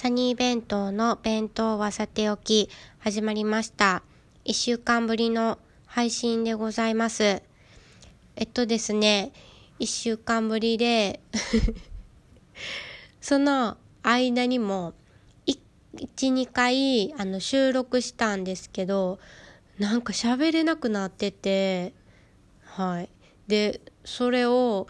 [0.00, 4.04] サニー弁当の弁当はさておき始まりました。
[4.44, 7.42] 一週間ぶりの配信でございます。
[8.36, 9.32] えっとですね、
[9.80, 11.18] 一週間ぶりで
[13.20, 14.94] その間にも
[15.46, 15.58] 1、
[16.32, 19.18] 2回あの収録したんですけど、
[19.80, 21.92] なんか喋れなくなってて、
[22.62, 23.08] はい。
[23.48, 24.86] で、それを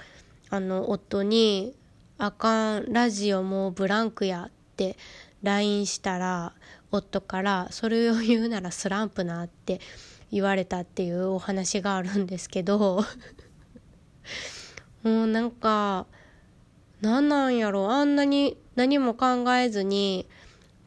[0.51, 1.75] あの夫に
[2.19, 4.58] あかんラジオもうブランクやっ
[5.43, 6.53] LINE したら
[6.91, 9.81] 夫からそれを言うならスランプなって
[10.31, 13.05] 言われたっていうお話があるんですけど
[15.03, 16.07] もうなんか
[17.01, 20.27] なんなんやろあんなに何も考えずに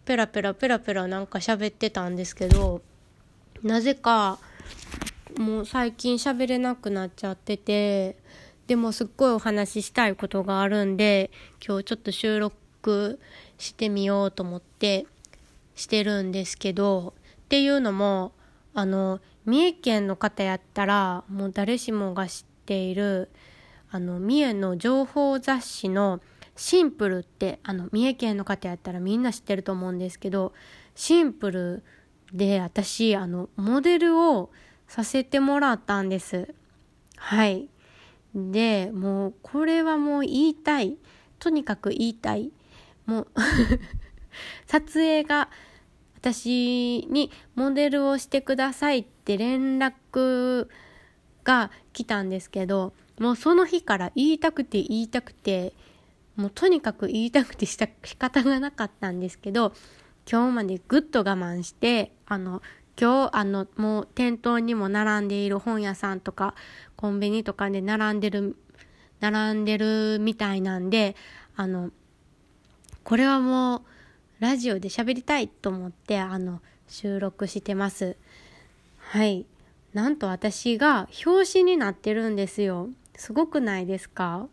[0.06, 2.82] ペラペラペラペラなんか喋ってたんですけど
[3.64, 4.40] なぜか
[5.38, 8.18] もう最近喋れなくなっちゃってて
[8.68, 11.32] でもすっごいお話ししたいことがあるんで
[11.66, 13.20] 今日ちょっと収録
[13.62, 15.06] してみようと思って
[15.76, 17.14] してるんですけど
[17.46, 18.34] っていうのも
[18.74, 23.30] あの三重県の方やったらもう誰しもが知っている
[23.92, 26.22] あの三重の情報雑誌の
[26.56, 30.54] シンプルってあの三重県の方やったらみんな知ってると思うんですけど
[30.96, 31.84] シンプル
[32.34, 34.50] で私あのモデルを
[34.88, 36.54] させてもらったんです。
[37.16, 37.70] はい。
[38.34, 40.98] でもうこれはもう言いたい。
[41.40, 42.52] とにかく言いたい。
[43.06, 43.28] もう
[44.68, 45.50] 撮影が
[46.18, 50.68] 私にモデルをしてくださいって連絡
[51.44, 55.74] が来たんですけどもうその日から言いたくて言いたくて
[56.36, 59.74] もうとにかく言いたくてした仕方がなかったんですけど
[60.32, 62.62] 今日までぐっと我慢してあの
[63.00, 66.56] 今日あのもう店頭にも並んでいる本屋さんとか
[66.96, 68.56] コンビニとかで並んでる
[69.20, 71.16] 並んでるみたいなんで
[71.56, 71.92] あの
[73.12, 73.82] これはもう
[74.40, 78.16] ラジオで喋りたいと思ってあの収録してます。
[79.00, 79.46] はい。
[79.94, 82.88] なんと私が表紙になってるんですよ。
[83.18, 84.48] すごくないですか？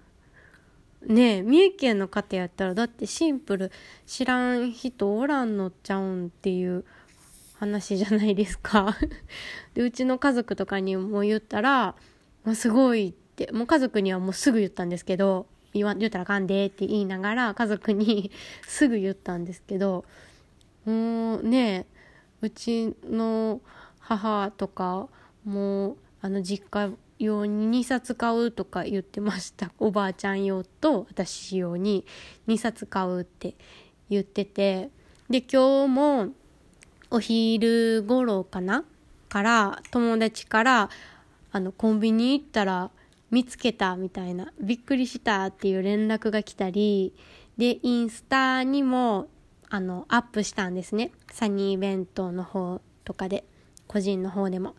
[1.06, 3.70] ねえ三重県の方やったらだってシンプル
[4.06, 6.84] 知らん人おらんのちゃうんっていう
[7.60, 8.97] 話じゃないですか。
[9.74, 11.94] でうちの家族とかにも言ったら
[12.42, 15.47] 「まあ、すごい」ってもう家族にはもうすぐ言ったんですけど
[15.78, 18.31] 言わ言ったらあかんでって言いながら家族に
[18.66, 20.05] すぐ言ったんですけど
[20.84, 21.87] もうね
[22.41, 23.61] うちの
[23.99, 25.09] 母とか
[25.44, 29.72] もあの実家用に2冊買うとか言ってました。
[29.78, 32.06] おばあちゃん用と私用に
[32.47, 33.55] 2冊買うって
[34.09, 34.91] 言ってて。
[35.31, 36.28] で今日も
[37.10, 38.84] お昼頃かな
[39.28, 40.91] から友達から
[41.53, 42.91] あのコンビニ行ったら
[43.31, 47.15] 見つけたみたいなびっくりしたっていう連絡が来たり
[47.56, 49.28] でインスタにも
[49.69, 51.11] あのアップしたんですね。
[51.31, 53.44] サニー弁当の方とかで
[53.87, 54.75] 個人の方でも。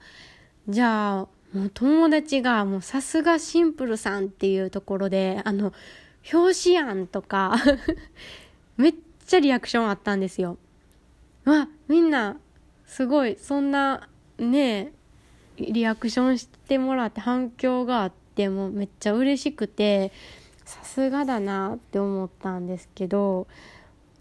[0.68, 5.74] じゃあもう友達がもうさすがシンプルさんっていうところであの
[6.32, 7.56] 表紙やんとか
[8.78, 8.96] めっ
[9.26, 10.58] ちゃリアクションあったんですよ。
[11.46, 12.38] わみんな
[12.86, 14.94] すごいそんなね
[15.58, 20.14] リアクションしてもらって反響があってもめっちゃ嬉しくて
[20.64, 23.48] さすがだなって思ったんですけど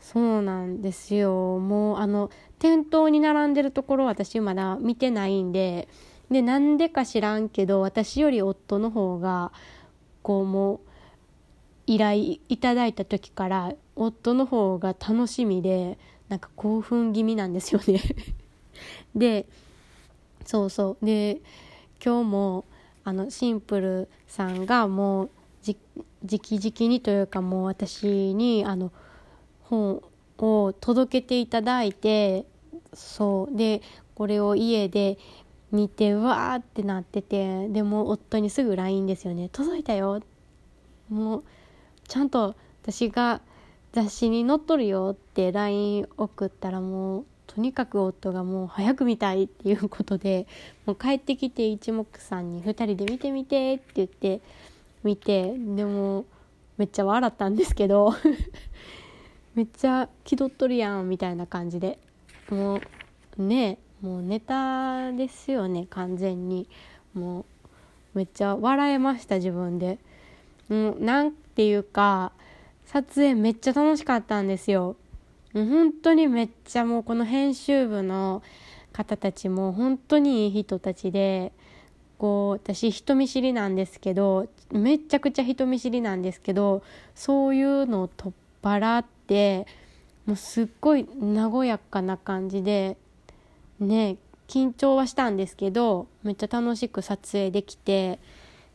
[0.00, 1.58] そうなんですよ。
[1.58, 5.86] もうあの店頭に並んでるところ私まだ見てないんで
[6.30, 9.52] でなんでか知らんけど私より夫の方が
[10.22, 10.80] こうもう
[11.86, 15.98] 依頼いただいた時から夫の方が楽しみで
[16.28, 18.00] なんか興奮気味なんですよね。
[19.14, 19.46] で
[20.44, 21.04] そうそう。
[21.04, 21.40] で
[22.04, 22.64] 今日も
[23.08, 25.30] あのシンプルさんがもう
[25.62, 25.78] じ
[26.22, 28.92] 直々にというかもう私にあの
[29.62, 30.02] 本
[30.36, 32.44] を届けていただいて
[32.92, 33.56] そう。
[33.56, 33.80] で
[34.14, 35.16] これを家で
[35.72, 39.48] 見てわーってなっててでも夫にすぐ LINE ですよね。
[39.48, 40.20] 届いたよ。
[41.08, 41.44] もう
[42.06, 43.40] ちゃんと私が
[43.92, 50.46] 雑誌に載っとるよって LINE 送ったらもうとにかく夫がもう早く見たいっていうことで
[50.86, 54.40] もう帰ってきて一目散に2人で見てみてって言って
[55.02, 56.24] 見てでも
[56.76, 58.12] めっちゃ笑ったんですけど
[59.56, 61.98] めっちゃ気取っとるやんみたいな感じで。
[62.50, 62.80] も
[63.36, 66.68] うねもうネタですよね完全に。
[67.14, 67.44] もう
[68.14, 69.98] めっちゃ笑えました自分で。
[70.68, 72.32] もうなんていうか
[72.84, 74.96] 撮影めっちゃ楽しかったんですよ。
[75.54, 78.42] 本当にめっちゃもうこの編集部の
[78.92, 81.52] 方たちも本当にいい人たちで
[82.18, 86.82] こう私人見知りなんですけどめちゃくちゃ人見知りなんですけど
[87.14, 89.66] そういうのを取っ払って
[90.26, 92.96] もうすっごい和やかな感じで
[93.80, 94.16] ね
[94.48, 98.18] 緊張はしたんですけどめっちゃ楽しく撮影できて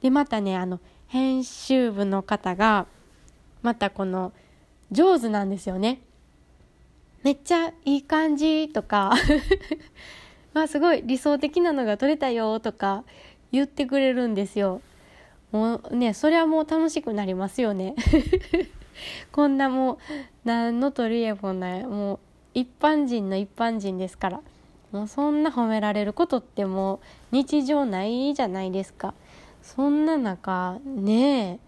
[0.01, 2.87] でまたねあの編集部の方が
[3.61, 4.33] またこの
[4.91, 6.01] 上手なんですよね。
[7.23, 9.13] めっちゃいい感じとか
[10.53, 13.03] まあすごい理想的なのが撮れたよとか
[13.51, 14.81] 言ってくれるんですよ。
[15.51, 17.95] もうねそれはもう楽しくなりますよね。
[19.31, 19.97] こんなもう
[20.43, 22.19] 何の取り柄もないもう
[22.53, 24.41] 一般人の一般人ですから
[24.91, 26.99] もうそんな褒められることってもう
[27.31, 29.13] 日常ないじゃないですか。
[29.61, 31.59] そんな中ね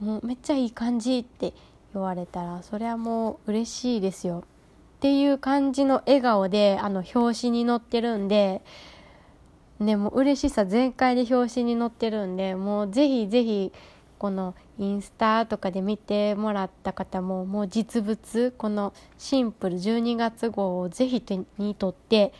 [0.00, 1.52] えもうめっちゃいい感じって
[1.92, 4.44] 言われたらそれはもう嬉しいですよ。
[5.00, 8.60] っていう感じの笑顔であの表紙に載ってるんで、
[9.78, 13.72] ね、もう嬉しさ全開で表紙に載ってるんでもうぜひぜひ
[14.18, 22.34] このインスタとかで見てもらった方ももう実物このシンプル12月号をぜひ手に取って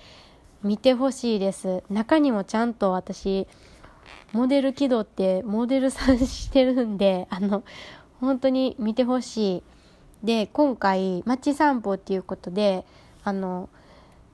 [0.62, 1.82] 見てほしいです。
[1.88, 3.48] 中にもちゃんと私
[4.32, 7.64] モデル気取ってモデルさんしてるんであの
[8.20, 9.62] 本当に見てほしい。
[10.22, 12.84] で今回町散歩っていうことで
[13.24, 13.68] あの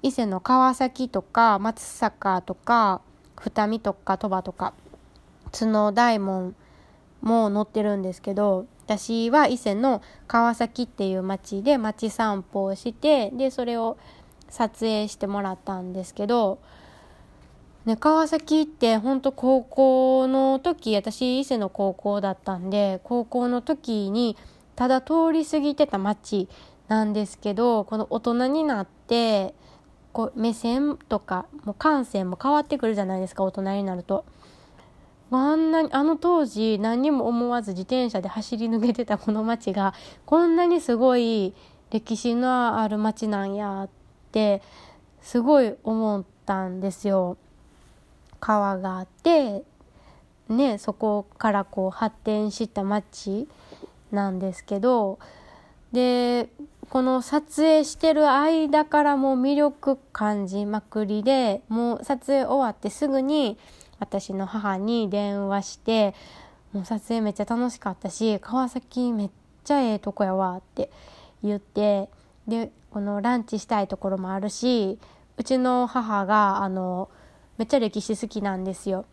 [0.03, 3.01] 伊勢の川崎とか松阪とか
[3.37, 4.73] 二見とか鳥羽とか
[5.53, 6.55] 角大門
[7.23, 13.97] も載ってるんですけど私は伊勢の川崎っていう町で町散歩をしてでそれを
[14.49, 16.61] 撮影してもらったんですけど、
[17.85, 24.37] ね、川崎って本当高校の時私伊勢の高校だったんで高校の時に
[24.77, 26.49] ただ通り過ぎてた街
[26.89, 29.55] なんですけどこの大人になって
[30.13, 34.25] こう目線とかもう感性も変わってくるじゃないですか大人になると。
[35.31, 39.93] あんなにあの当時何にも思わず自転車で走り抜けてたこの街が
[40.25, 41.53] こんなにすごい
[41.91, 43.89] 歴史のある街なんやっ
[44.31, 44.63] て
[45.21, 47.37] すごい思ったんですよ。
[48.39, 49.65] 川があって
[50.49, 53.49] ねそこからこう発展した街
[54.13, 55.19] なんですけど
[55.93, 56.49] で
[56.91, 63.59] この撮影してる間からも魅力感じまくりでもう撮影終わってすぐに
[63.99, 66.15] 私の母に電話して
[66.73, 69.31] もう撮影めっちゃ楽しかったし川崎めっ
[69.65, 70.91] ちゃええとこやわって
[71.43, 72.09] 言って
[72.47, 74.99] でこのランチしたいところもあるし
[75.37, 77.09] うちの母があの
[77.59, 79.07] めっちゃ歴史好きなんですよ。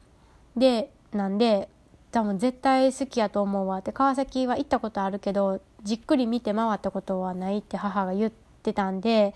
[0.55, 1.69] でなんで
[2.13, 8.31] 多分絶対好きやと思うわって川崎は行ったことあるけどじっくり見て回ったことはないって母が言っ
[8.61, 9.33] てたんで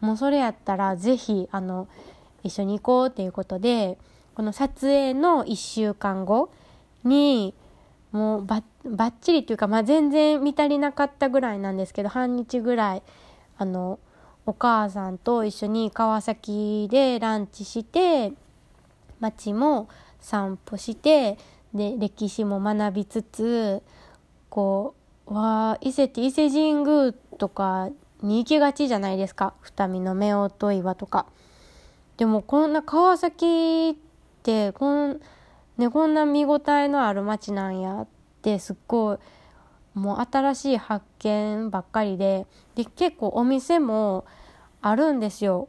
[0.00, 1.86] もうそれやったら是非あの
[2.42, 3.96] 一緒に行こうっていうことで
[4.34, 6.50] この撮影の1週間後
[7.04, 7.54] に
[8.10, 13.02] もうばばっちりっていうか、まあ、全然見足りなかったぐらいなんですけど半日ぐらい
[13.56, 14.00] あの
[14.46, 18.32] お母さんと一緒に川崎でランチして
[19.20, 19.88] 街も
[20.20, 21.38] 散歩して
[21.76, 23.82] で歴史も学びつつ
[24.48, 24.94] こ
[25.26, 27.90] うわ伊勢って伊勢神宮とか
[28.22, 29.54] に行きがちじゃないですか。
[29.60, 30.12] 二見の
[30.44, 31.26] 夫婦岩とか。
[32.16, 33.96] でもこんな川崎っ
[34.42, 35.20] てこん,、
[35.76, 38.06] ね、こんな見応えのある街なんやっ
[38.40, 39.18] てすっごい
[39.94, 42.46] もう新しい発見ばっかりで。
[42.74, 44.24] で結構お店も
[44.80, 45.68] あるんですよ。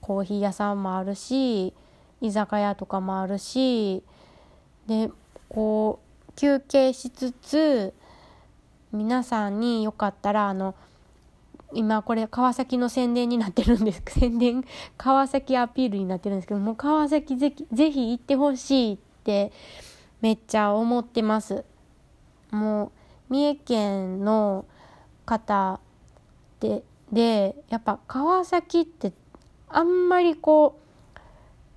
[0.00, 1.72] コーヒー屋さんもあるし
[2.20, 4.02] 居酒屋とかもあるし。
[4.86, 5.10] で
[5.54, 7.94] こう休憩しつつ
[8.90, 10.74] 皆さんによかったらあの
[11.72, 14.02] 今これ川崎の宣伝になってるんです。
[14.10, 14.64] 宣伝
[14.96, 19.52] 川崎アピールになってるんですけどもう川崎ぜぜひ行ってほしいって
[20.20, 21.64] めっちゃ思ってます。
[22.50, 24.64] もう三重県の
[25.24, 25.78] 方
[26.58, 26.82] で
[27.12, 29.12] でやっぱ川崎って
[29.68, 30.80] あんまりこ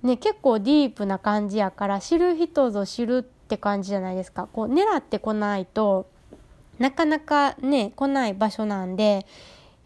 [0.02, 6.06] うね結構ディープな感じやから知る人ぞ知るって感じじゃないですかこう狙ってこないと
[6.78, 9.26] なかなかね来ない場所なんで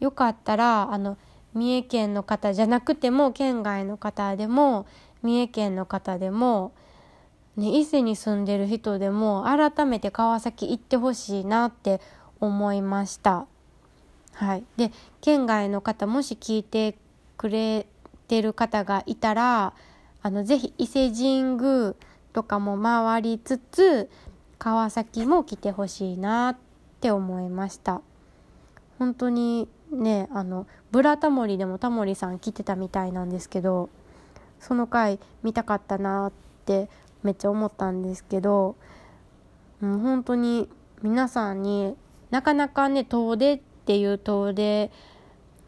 [0.00, 1.16] よかったらあの
[1.54, 4.86] 三重県の方じゃなくても県外の方でも
[5.22, 6.72] 三重県の方でも、
[7.56, 12.00] ね、伊勢に住んでる人でも改めて川崎行ってほしいなって
[12.40, 13.46] 思いました。
[14.32, 14.90] はい、で
[15.20, 16.96] 県外の方もし聞いて
[17.36, 17.86] くれ
[18.26, 19.74] てる方がいたら
[20.22, 21.94] あのぜひ伊勢神宮
[22.32, 24.10] とかも回りつつ
[24.58, 26.56] 川崎も来てほしいなっ
[27.00, 28.00] て思いました。
[28.98, 33.90] 本当にねあの「ブラタモリ」でもタモリさん来てたみたいなんですけど
[34.60, 36.32] その回見たかったなっ
[36.64, 36.88] て
[37.22, 38.76] めっちゃ思ったんですけど、
[39.82, 40.68] う、本当に
[41.02, 41.96] 皆さんに
[42.30, 44.90] なかなかね遠出っていう遠出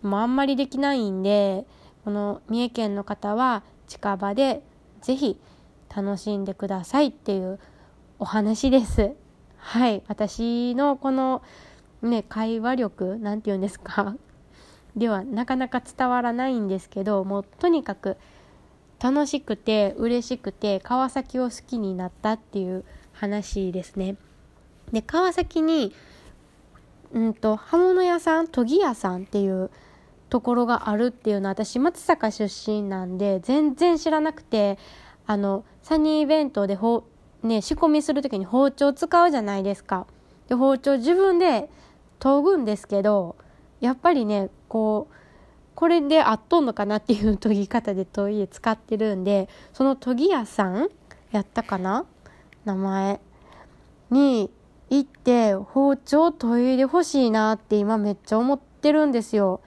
[0.02, 1.66] もあんまりできないんで
[2.04, 4.62] この三重県の方は近場で
[5.02, 5.38] 是非
[5.94, 7.58] 楽しんでくださいっていう
[8.18, 9.12] お話です。
[9.56, 11.42] はい私のこの
[12.02, 14.16] ね会話力なんて言うんですか
[14.94, 18.18] ではなかなか伝わらないんですけどもうとにかく
[19.00, 24.16] 楽しくて嬉しくて川崎を好きになったっていう話ですね。
[24.92, 25.92] で川崎に
[27.12, 29.70] うんと刃物屋さん研ぎ屋さんっていう
[30.28, 34.78] ところがあるっていうのは私松阪出身なんで全然知らなくて
[35.26, 37.04] あのサニー弁当でほ、
[37.42, 40.06] ね、仕込みする時に包丁使うじゃないですか。
[40.48, 41.70] で包丁自分で
[42.18, 43.36] 研ぐんですけど
[43.80, 45.14] やっぱりねこう
[45.74, 50.88] これで合っとんのかなっていう研ぎ方で研いで使ってるんでその研ぎ屋さん
[51.32, 52.06] やったかな？
[52.64, 53.20] 名前
[54.10, 54.50] に
[54.88, 59.60] 行って包丁を研いでほしいなって今めっちゃ思ってるんですよ。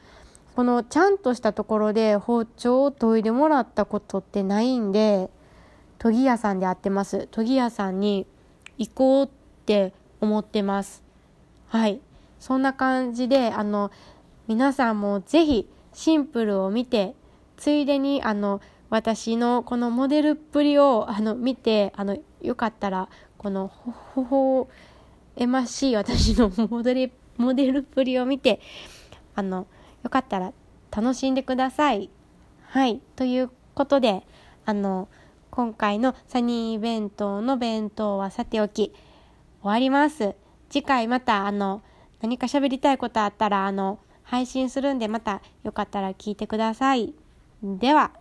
[0.56, 5.30] このちゃんとしたところで包丁を研いでもらったことってないんで
[6.00, 7.28] 研ぎ屋さんで会ってます。
[7.32, 8.28] 研ぎ屋さんに
[8.78, 9.30] 行こうっ
[9.66, 11.04] て思ってます。
[11.68, 12.00] はい。
[12.40, 13.92] そんな感じであの
[14.48, 17.16] 皆さんもぜひシンプルを見て
[17.58, 24.70] ついでにあの私のこのモデルっぷりをあの見てあのよかったらこのほほ
[25.36, 28.62] えましい私のモデモデルっぷりを見て
[29.36, 29.68] あの
[30.04, 30.54] よかったら
[30.92, 32.10] 楽しんでください。
[32.70, 33.02] はい。
[33.16, 34.24] ということで
[34.66, 35.08] あの
[35.58, 38.94] 今回のサニー弁当の弁当はさておき
[39.64, 40.36] 終わります。
[40.70, 41.82] 次回またあの
[42.22, 47.16] 何か喋りたいことあったらあの配信するんでまたよかったら聞いてください。
[47.64, 48.12] では。